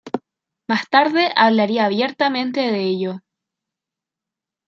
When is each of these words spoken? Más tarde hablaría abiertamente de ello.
Más 0.67 0.89
tarde 0.89 1.29
hablaría 1.35 1.85
abiertamente 1.85 2.61
de 2.61 2.85
ello. 2.85 3.21